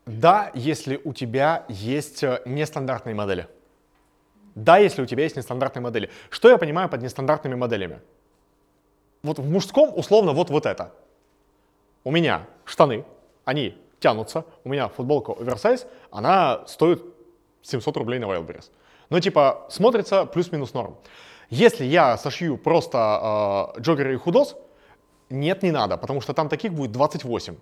да, 0.05 0.51
если 0.53 0.99
у 1.03 1.13
тебя 1.13 1.65
есть 1.67 2.23
э, 2.23 2.41
нестандартные 2.45 3.13
модели. 3.13 3.47
Да, 4.55 4.77
если 4.77 5.01
у 5.01 5.05
тебя 5.05 5.23
есть 5.23 5.35
нестандартные 5.35 5.83
модели. 5.83 6.09
Что 6.29 6.49
я 6.49 6.57
понимаю 6.57 6.89
под 6.89 7.01
нестандартными 7.01 7.55
моделями? 7.55 7.99
Вот 9.21 9.39
в 9.39 9.49
мужском 9.49 9.91
условно 9.95 10.31
вот, 10.31 10.49
вот 10.49 10.65
это. 10.65 10.93
У 12.03 12.11
меня 12.11 12.47
штаны, 12.63 13.03
они 13.43 13.77
тянутся, 13.99 14.45
у 14.63 14.69
меня 14.69 14.87
футболка 14.87 15.33
оверсайз, 15.33 15.87
она 16.11 16.65
стоит 16.67 17.03
700 17.63 17.97
рублей 17.97 18.19
на 18.19 18.25
Wildberries. 18.25 18.69
Ну, 19.09 19.19
типа, 19.19 19.65
смотрится 19.69 20.25
плюс-минус 20.25 20.73
норм. 20.73 20.97
Если 21.49 21.85
я 21.85 22.17
сошью 22.17 22.57
просто 22.57 23.73
э, 23.77 23.81
джоггеры 23.81 24.13
и 24.13 24.17
худос, 24.17 24.55
нет, 25.29 25.63
не 25.63 25.71
надо, 25.71 25.97
потому 25.97 26.21
что 26.21 26.33
там 26.33 26.49
таких 26.49 26.73
будет 26.73 26.91
28 26.91 27.55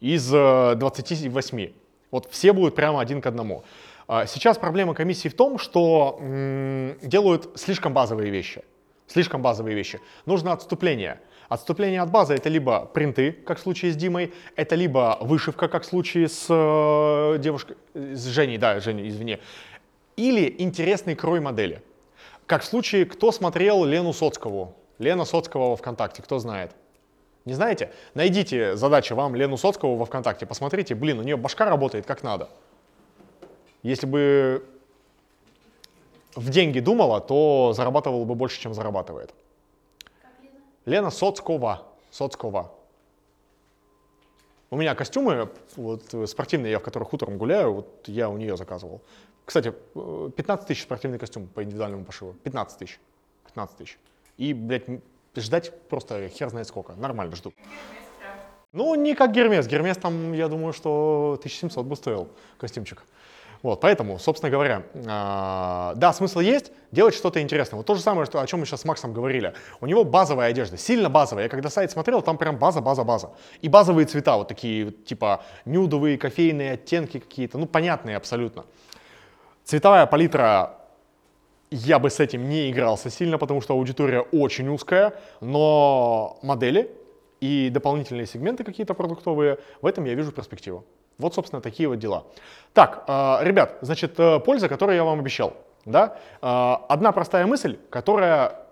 из 0.00 0.32
э, 0.32 0.74
28. 0.76 1.72
Вот 2.10 2.28
все 2.30 2.52
будут 2.52 2.74
прямо 2.74 3.00
один 3.00 3.20
к 3.20 3.26
одному. 3.26 3.64
А 4.06 4.26
Сейчас 4.26 4.58
проблема 4.58 4.94
комиссии 4.94 5.28
в 5.28 5.34
том, 5.34 5.58
что 5.58 6.18
делают 7.02 7.50
слишком 7.56 7.92
базовые 7.92 8.30
вещи. 8.30 8.62
Слишком 9.06 9.42
базовые 9.42 9.74
вещи. 9.74 10.00
Нужно 10.26 10.52
отступление. 10.52 11.20
Отступление 11.48 12.00
от 12.00 12.10
базы 12.10 12.34
это 12.34 12.48
либо 12.48 12.86
принты, 12.86 13.32
как 13.32 13.58
в 13.58 13.60
случае 13.60 13.92
с 13.92 13.96
Димой, 13.96 14.32
это 14.56 14.74
либо 14.74 15.18
вышивка, 15.20 15.68
как 15.68 15.82
в 15.82 15.86
случае 15.86 16.28
с 16.28 16.46
э, 16.48 17.38
девушкой, 17.38 17.76
с 17.92 18.26
Женей, 18.26 18.56
да, 18.56 18.80
Женей, 18.80 19.08
извини, 19.08 19.38
или 20.16 20.54
интересный 20.58 21.14
крой 21.14 21.40
модели. 21.40 21.82
Как 22.46 22.62
в 22.62 22.64
случае, 22.64 23.04
кто 23.04 23.30
смотрел 23.30 23.84
Лену 23.84 24.12
Соцкову? 24.14 24.74
Лена 24.98 25.24
Соцкого 25.24 25.70
во 25.70 25.76
ВКонтакте, 25.76 26.22
кто 26.22 26.38
знает? 26.38 26.72
Не 27.44 27.52
знаете? 27.52 27.92
Найдите 28.14 28.74
задачу 28.74 29.14
вам 29.14 29.34
Лену 29.34 29.58
Соцкову 29.58 29.96
во 29.96 30.06
ВКонтакте, 30.06 30.46
посмотрите, 30.46 30.94
блин, 30.94 31.18
у 31.18 31.22
нее 31.22 31.36
башка 31.36 31.66
работает 31.66 32.06
как 32.06 32.22
надо. 32.22 32.48
Если 33.84 34.06
бы 34.06 34.64
в 36.34 36.50
деньги 36.50 36.80
думала, 36.80 37.20
то 37.20 37.72
зарабатывала 37.76 38.24
бы 38.24 38.34
больше, 38.34 38.60
чем 38.60 38.74
зарабатывает. 38.74 39.32
Лена 40.86 41.10
Соцкова. 41.10 41.86
Соцкова. 42.10 42.72
У 44.70 44.76
меня 44.76 44.94
костюмы 44.94 45.50
вот, 45.76 46.14
э, 46.14 46.26
спортивные, 46.26 46.72
я 46.72 46.78
в 46.78 46.82
которых 46.82 47.12
утром 47.12 47.36
гуляю, 47.36 47.74
вот 47.74 48.08
я 48.08 48.30
у 48.30 48.38
нее 48.38 48.56
заказывал. 48.56 49.02
Кстати, 49.44 49.74
э, 49.94 50.30
15 50.34 50.66
тысяч 50.66 50.82
спортивный 50.82 51.18
костюм 51.18 51.46
по 51.46 51.62
индивидуальному 51.62 52.04
пошиву. 52.04 52.32
15 52.42 52.78
тысяч. 52.78 52.98
15 53.44 53.76
тысяч. 53.76 53.98
И, 54.38 54.54
блядь, 54.54 54.84
ждать 55.36 55.78
просто 55.88 56.28
хер 56.28 56.48
знает 56.48 56.66
сколько. 56.66 56.94
Нормально 56.94 57.36
жду. 57.36 57.52
Ну, 58.72 58.94
не 58.94 59.14
как 59.14 59.32
Гермес. 59.32 59.66
Гермес 59.66 59.98
там, 59.98 60.32
я 60.32 60.48
думаю, 60.48 60.72
что 60.72 61.36
1700 61.38 61.84
бы 61.84 61.96
стоил 61.96 62.28
костюмчик. 62.58 63.04
Вот, 63.64 63.80
поэтому, 63.80 64.18
собственно 64.18 64.50
говоря, 64.50 64.82
а, 65.06 65.94
да, 65.96 66.12
смысл 66.12 66.40
есть, 66.40 66.70
делать 66.92 67.14
что-то 67.14 67.40
интересное. 67.40 67.78
Вот 67.78 67.86
то 67.86 67.94
же 67.94 68.02
самое, 68.02 68.26
что, 68.26 68.38
о 68.42 68.46
чем 68.46 68.60
мы 68.60 68.66
сейчас 68.66 68.82
с 68.82 68.84
Максом 68.84 69.14
говорили. 69.14 69.54
У 69.80 69.86
него 69.86 70.04
базовая 70.04 70.50
одежда, 70.50 70.76
сильно 70.76 71.08
базовая. 71.08 71.44
Я 71.44 71.48
когда 71.48 71.70
сайт 71.70 71.90
смотрел, 71.90 72.20
там 72.20 72.36
прям 72.36 72.58
база, 72.58 72.82
база, 72.82 73.04
база. 73.04 73.30
И 73.62 73.70
базовые 73.70 74.04
цвета, 74.04 74.36
вот 74.36 74.48
такие, 74.48 74.90
типа 74.90 75.40
нюдовые, 75.64 76.18
кофейные 76.18 76.72
оттенки 76.72 77.18
какие-то, 77.18 77.56
ну, 77.56 77.64
понятные 77.64 78.18
абсолютно. 78.18 78.66
Цветовая 79.64 80.04
палитра 80.04 80.76
я 81.70 81.98
бы 81.98 82.10
с 82.10 82.20
этим 82.20 82.46
не 82.50 82.70
игрался 82.70 83.08
сильно, 83.08 83.38
потому 83.38 83.62
что 83.62 83.72
аудитория 83.72 84.20
очень 84.20 84.68
узкая, 84.68 85.14
но 85.40 86.38
модели 86.42 86.90
и 87.40 87.70
дополнительные 87.70 88.26
сегменты 88.26 88.62
какие-то 88.62 88.92
продуктовые, 88.92 89.56
в 89.80 89.86
этом 89.86 90.04
я 90.04 90.12
вижу 90.12 90.32
перспективу. 90.32 90.84
Вот, 91.18 91.34
собственно, 91.34 91.62
такие 91.62 91.88
вот 91.88 91.98
дела. 91.98 92.24
Так, 92.72 93.04
э, 93.06 93.38
ребят, 93.42 93.78
значит, 93.82 94.18
э, 94.18 94.40
польза, 94.40 94.68
которую 94.68 94.96
я 94.96 95.04
вам 95.04 95.20
обещал. 95.20 95.54
Да? 95.84 96.16
Э, 96.42 96.76
одна 96.88 97.12
простая 97.12 97.46
мысль, 97.46 97.78
которая 97.90 98.66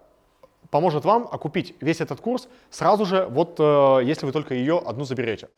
поможет 0.71 1.05
вам 1.05 1.29
окупить 1.31 1.77
весь 1.81 2.01
этот 2.01 2.21
курс 2.21 2.49
сразу 2.71 3.05
же, 3.05 3.27
вот 3.27 3.59
если 3.59 4.25
вы 4.25 4.33
только 4.33 4.55
ее 4.55 4.79
одну 4.79 5.05
заберете. 5.05 5.51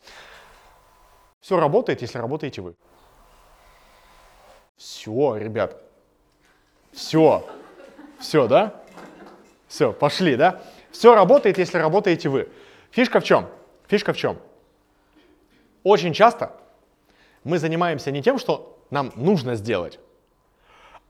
Все 1.41 1.61
работает, 1.61 2.03
если 2.03 2.19
работаете 2.19 2.62
вы. 2.62 2.75
Все, 4.76 5.37
ребят. 5.37 5.81
Все. 6.93 7.47
Все, 8.19 8.49
да? 8.49 8.75
Все, 9.69 9.93
пошли, 9.93 10.35
да? 10.35 10.62
Все 10.91 11.14
работает, 11.14 11.59
если 11.59 11.79
работаете 11.79 12.29
вы. 12.29 12.49
Фишка 12.91 13.21
в 13.21 13.25
чем? 13.25 13.49
Фишка 13.87 14.12
в 14.12 14.17
чем? 14.17 14.38
Очень 15.85 16.12
часто 16.12 16.53
мы 17.45 17.59
занимаемся 17.59 18.11
не 18.11 18.23
тем, 18.23 18.39
что 18.39 18.79
нам 18.91 19.13
нужно 19.17 19.55
сделать, 19.55 20.01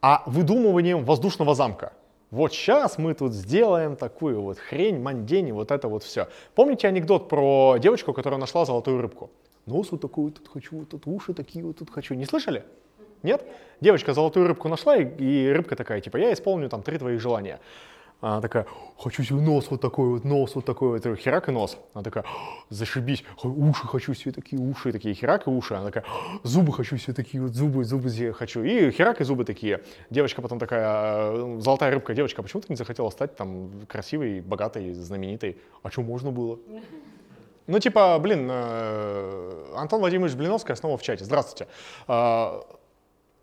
а 0.00 0.23
выдумыванием 0.26 1.05
воздушного 1.05 1.55
замка. 1.55 1.93
Вот 2.31 2.53
сейчас 2.53 2.99
мы 2.99 3.14
тут 3.14 3.33
сделаем 3.33 3.95
такую 3.97 4.43
вот 4.43 4.59
хрень, 4.59 5.00
мандень, 5.00 5.53
вот 5.53 5.71
это 5.71 5.87
вот 5.88 6.03
все. 6.03 6.29
Помните 6.55 6.88
анекдот 6.88 7.29
про 7.29 7.76
девочку, 7.79 8.12
которая 8.12 8.41
нашла 8.41 8.64
золотую 8.64 9.00
рыбку? 9.00 9.31
Нос 9.67 9.93
вот 9.93 10.00
такой 10.00 10.25
вот 10.25 10.35
тут 10.35 10.49
хочу, 10.49 10.79
вот 10.81 10.88
тут 10.91 11.07
уши 11.07 11.33
такие 11.33 11.64
вот 11.64 11.79
тут 11.79 11.91
хочу. 11.91 12.14
Не 12.14 12.25
слышали? 12.25 12.64
Нет? 13.23 13.47
Девочка 13.81 14.12
золотую 14.12 14.49
рыбку 14.49 14.69
нашла, 14.69 14.97
и, 14.97 15.07
и 15.07 15.49
рыбка 15.49 15.76
такая, 15.76 16.00
типа, 16.00 16.17
я 16.19 16.33
исполню 16.33 16.69
там 16.69 16.83
три 16.83 16.99
твоих 16.99 17.21
желания. 17.21 17.61
Она 18.21 18.40
такая, 18.40 18.66
хочу 18.99 19.23
себе 19.23 19.40
нос 19.40 19.66
вот 19.71 19.83
такой 19.83 20.09
вот, 20.09 20.25
нос 20.25 20.54
вот 20.54 20.64
такой 20.64 20.99
вот, 20.99 21.18
херак 21.18 21.49
и 21.49 21.52
нос. 21.52 21.76
Она 21.92 22.02
такая, 22.02 22.25
зашибись, 22.71 23.23
уши 23.42 23.87
хочу 23.87 24.14
себе 24.14 24.33
такие, 24.33 24.61
уши 24.61 24.92
такие, 24.92 25.14
херак 25.14 25.47
и 25.47 25.50
уши. 25.50 25.75
Она 25.75 25.87
такая, 25.90 26.04
зубы 26.42 26.73
хочу 26.73 26.97
себе 26.97 27.12
такие 27.12 27.42
вот, 27.42 27.52
зубы, 27.52 27.85
зубы 27.85 28.09
себе 28.09 28.33
хочу. 28.33 28.62
И 28.62 28.90
херак 28.92 29.21
и 29.21 29.25
зубы 29.25 29.44
такие. 29.44 29.83
Девочка 30.09 30.40
потом 30.40 30.59
такая, 30.59 31.33
э, 31.33 31.61
золотая 31.61 31.90
рыбка, 31.90 32.14
девочка, 32.14 32.40
а 32.40 32.44
почему 32.44 32.62
ты 32.62 32.68
не 32.71 32.76
захотела 32.76 33.11
стать 33.11 33.37
там 33.37 33.71
красивой, 33.88 34.40
богатой, 34.40 34.94
знаменитой? 34.94 35.59
А 35.83 35.90
что 35.90 36.00
можно 36.02 36.30
было? 36.30 36.59
Ну, 37.66 37.78
типа, 37.78 38.18
блин, 38.18 38.49
э, 38.50 39.75
Антон 39.76 40.00
Владимирович 40.00 40.35
Блиновский 40.35 40.76
снова 40.76 40.97
в 40.97 41.02
чате. 41.02 41.25
Здравствуйте. 41.25 41.66
Э, 42.09 42.61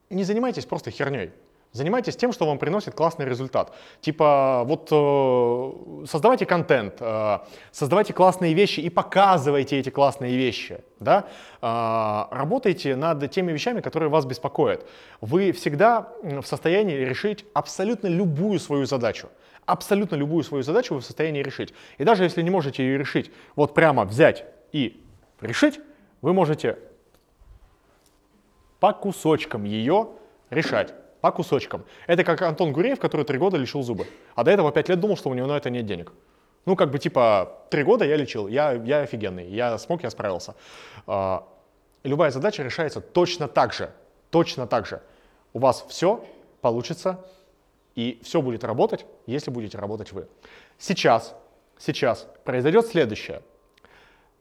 Не 0.10 0.24
занимайтесь 0.24 0.66
просто 0.66 0.92
херней. 0.92 1.32
Занимайтесь 1.74 2.18
тем, 2.18 2.34
что 2.34 2.46
вам 2.46 2.58
приносит 2.58 2.94
классный 2.96 3.26
результат. 3.26 3.74
Типа, 4.02 4.64
вот 4.66 4.90
э, 4.92 6.06
создавайте 6.06 6.46
контент, 6.46 6.96
э, 7.00 7.40
создавайте 7.72 8.12
классные 8.12 8.54
вещи 8.54 8.82
и 8.82 8.90
показывайте 8.90 9.80
эти 9.80 9.90
классные 9.90 10.36
вещи. 10.36 10.82
Да? 11.00 11.28
Э, 11.62 12.26
работайте 12.36 12.98
над 12.98 13.32
теми 13.32 13.54
вещами, 13.54 13.80
которые 13.80 14.10
вас 14.10 14.26
беспокоят. 14.26 14.86
Вы 15.22 15.54
всегда 15.54 16.10
в 16.22 16.44
состоянии 16.44 16.98
решить 16.98 17.46
абсолютно 17.54 18.08
любую 18.08 18.60
свою 18.60 18.86
задачу. 18.86 19.30
Абсолютно 19.66 20.16
любую 20.16 20.44
свою 20.44 20.64
задачу 20.64 20.96
вы 20.96 21.00
в 21.00 21.06
состоянии 21.06 21.42
решить. 21.42 21.74
И 21.98 22.04
даже 22.04 22.26
если 22.26 22.42
не 22.42 22.50
можете 22.50 22.84
ее 22.84 22.98
решить, 22.98 23.32
вот 23.56 23.74
прямо 23.74 24.04
взять 24.04 24.44
и 24.74 25.02
решить, 25.40 25.80
вы 26.22 26.34
можете 26.34 26.78
по 28.82 28.92
кусочкам 28.92 29.64
ее 29.64 30.10
решать. 30.50 30.94
По 31.22 31.32
кусочкам. 31.32 31.86
Это 32.08 32.24
как 32.24 32.42
Антон 32.42 32.74
Гуреев, 32.74 33.00
который 33.00 33.26
три 33.26 33.38
года 33.38 33.58
лечил 33.58 33.84
зубы. 33.84 34.08
А 34.36 34.44
до 34.44 34.52
этого 34.52 34.72
пять 34.72 34.90
лет 34.90 35.00
думал, 35.00 35.18
что 35.18 35.30
у 35.30 35.34
него 35.36 35.48
на 35.48 35.58
это 35.58 35.70
нет 35.70 35.86
денег. 35.86 36.12
Ну, 36.66 36.76
как 36.76 36.92
бы 36.92 37.00
типа, 37.00 37.60
три 37.70 37.84
года 37.84 38.06
я 38.06 38.16
лечил, 38.16 38.48
я, 38.48 38.74
я 38.74 39.02
офигенный, 39.02 39.48
я 39.48 39.78
смог, 39.78 40.04
я 40.04 40.10
справился. 40.10 40.56
А, 41.08 41.48
любая 42.04 42.32
задача 42.32 42.64
решается 42.64 43.02
точно 43.02 43.48
так 43.48 43.74
же. 43.74 43.92
Точно 44.32 44.68
так 44.68 44.86
же. 44.86 45.02
У 45.54 45.60
вас 45.60 45.86
все 45.90 46.24
получится, 46.62 47.24
и 47.96 48.20
все 48.24 48.42
будет 48.42 48.64
работать, 48.64 49.06
если 49.26 49.52
будете 49.52 49.78
работать 49.78 50.12
вы. 50.12 50.28
Сейчас, 50.78 51.36
сейчас 51.78 52.28
произойдет 52.44 52.88
следующее. 52.88 53.42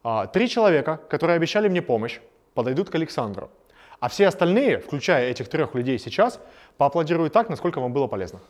А, 0.03 0.27
Три 0.27 0.49
человека, 0.49 1.01
которые 1.09 1.37
обещали 1.37 1.69
мне 1.69 1.83
помощь, 1.83 2.21
подойдут 2.55 2.91
к 2.91 2.95
Александру. 2.95 3.51
А 4.01 4.09
все 4.09 4.29
остальные, 4.29 4.79
включая 4.79 5.31
этих 5.31 5.49
трех 5.49 5.75
людей 5.75 5.99
сейчас, 5.99 6.41
поаплодируют 6.79 7.35
так, 7.35 7.51
насколько 7.51 7.81
вам 7.81 7.93
было 7.93 8.07
полезно. 8.07 8.41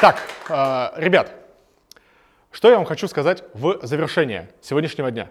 Так, 0.00 0.22
э, 0.48 0.90
ребят, 0.96 1.32
что 2.50 2.70
я 2.70 2.76
вам 2.76 2.84
хочу 2.84 3.06
сказать 3.06 3.44
в 3.54 3.78
завершение 3.86 4.48
сегодняшнего 4.60 5.12
дня. 5.12 5.28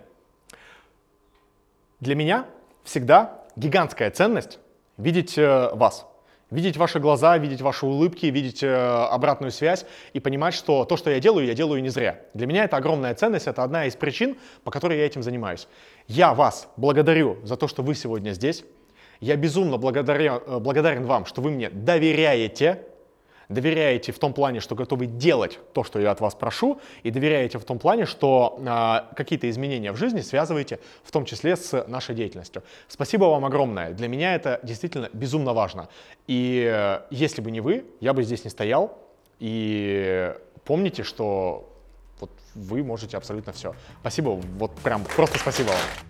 Для 2.00 2.16
меня 2.16 2.46
всегда 2.86 3.44
гигантская 3.58 4.10
ценность 4.12 4.60
видеть 4.98 5.38
э, 5.38 5.70
вас, 5.74 6.06
видеть 6.52 6.78
ваши 6.78 7.00
глаза, 7.00 7.38
видеть 7.38 7.62
ваши 7.62 7.86
улыбки, 7.86 8.28
видеть 8.28 8.64
э, 8.64 8.68
обратную 8.68 9.52
связь 9.52 9.86
и 10.14 10.20
понимать, 10.20 10.54
что 10.54 10.86
то, 10.86 10.98
что 10.98 11.10
я 11.10 11.20
делаю, 11.20 11.46
я 11.46 11.54
делаю 11.54 11.82
не 11.82 11.90
зря. 11.90 12.22
Для 12.34 12.48
меня 12.48 12.64
это 12.64 12.78
огромная 12.78 13.14
ценность, 13.16 13.48
это 13.48 13.64
одна 13.64 13.86
из 13.86 13.96
причин, 13.96 14.38
по 14.64 14.72
которой 14.72 14.98
я 14.98 15.06
этим 15.06 15.24
занимаюсь. 15.24 15.68
Я 16.08 16.34
вас 16.34 16.70
благодарю 16.78 17.38
за 17.44 17.58
то, 17.58 17.68
что 17.68 17.84
вы 17.84 17.96
сегодня 17.96 18.32
здесь. 18.32 18.64
Я 19.20 19.36
безумно 19.36 19.78
благодаря, 19.78 20.42
э, 20.46 20.60
благодарен 20.60 21.06
вам, 21.06 21.26
что 21.26 21.42
вы 21.42 21.52
мне 21.52 21.70
доверяете, 21.70 22.84
доверяете 23.50 24.12
в 24.12 24.20
том 24.20 24.34
плане, 24.34 24.60
что 24.60 24.76
готовы 24.76 25.06
делать 25.06 25.60
то, 25.74 25.84
что 25.84 26.00
я 26.00 26.12
от 26.12 26.22
вас 26.22 26.36
прошу, 26.36 26.80
и 27.04 27.12
доверяете 27.12 27.60
в 27.60 27.64
том 27.64 27.80
плане, 27.80 28.06
что 28.06 28.60
э, 28.60 29.16
какие-то 29.16 29.50
изменения 29.50 29.92
в 29.92 29.98
жизни 29.98 30.22
связываете 30.22 30.80
в 31.04 31.12
том 31.12 31.26
числе 31.26 31.56
с 31.56 31.86
нашей 31.88 32.16
деятельностью. 32.16 32.64
Спасибо 32.88 33.26
вам 33.26 33.46
огромное. 33.46 33.92
Для 33.92 34.08
меня 34.08 34.36
это 34.36 34.60
действительно 34.64 35.10
безумно 35.14 35.54
важно. 35.54 35.88
И 36.28 36.70
э, 36.70 37.02
если 37.10 37.42
бы 37.42 37.52
не 37.52 37.62
вы, 37.62 37.86
я 38.02 38.14
бы 38.14 38.24
здесь 38.24 38.44
не 38.44 38.50
стоял. 38.50 38.98
И 39.40 40.34
помните, 40.66 41.04
что 41.04 41.70
вот 42.20 42.32
вы 42.56 42.84
можете 42.84 43.18
абсолютно 43.18 43.54
все. 43.54 43.76
Спасибо, 44.02 44.30
вот 44.30 44.72
прям 44.84 45.04
просто 45.16 45.40
спасибо 45.40 45.68
вам. 45.68 46.07